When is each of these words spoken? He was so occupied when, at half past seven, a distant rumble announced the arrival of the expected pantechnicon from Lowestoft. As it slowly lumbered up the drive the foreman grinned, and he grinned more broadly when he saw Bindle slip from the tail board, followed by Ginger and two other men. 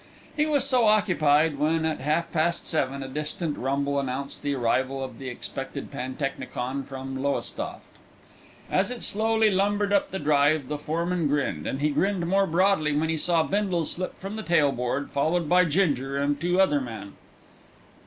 He 0.35 0.47
was 0.47 0.63
so 0.67 0.85
occupied 0.87 1.59
when, 1.59 1.85
at 1.85 1.99
half 1.99 2.31
past 2.31 2.65
seven, 2.65 3.03
a 3.03 3.07
distant 3.07 3.55
rumble 3.55 3.99
announced 3.99 4.41
the 4.41 4.55
arrival 4.55 5.03
of 5.03 5.19
the 5.19 5.27
expected 5.29 5.91
pantechnicon 5.91 6.85
from 6.85 7.21
Lowestoft. 7.21 7.87
As 8.71 8.89
it 8.89 9.03
slowly 9.03 9.51
lumbered 9.51 9.93
up 9.93 10.09
the 10.09 10.17
drive 10.17 10.69
the 10.69 10.79
foreman 10.79 11.27
grinned, 11.27 11.67
and 11.67 11.81
he 11.81 11.91
grinned 11.91 12.25
more 12.25 12.47
broadly 12.47 12.95
when 12.95 13.09
he 13.09 13.17
saw 13.17 13.43
Bindle 13.43 13.85
slip 13.85 14.15
from 14.15 14.37
the 14.37 14.41
tail 14.41 14.71
board, 14.71 15.11
followed 15.11 15.47
by 15.47 15.65
Ginger 15.65 16.17
and 16.17 16.41
two 16.41 16.59
other 16.59 16.81
men. 16.81 17.13